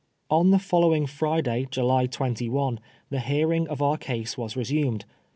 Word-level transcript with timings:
On 0.31 0.49
the 0.49 0.57
following 0.57 1.05
Friday, 1.05 1.67
July 1.69 2.07
21, 2.07 2.79
the 3.11 3.19
hearing 3.19 3.67
of 3.67 3.83
our 3.83 3.97
case 3.97 4.35
was 4.35 4.57
resumed. 4.57 5.05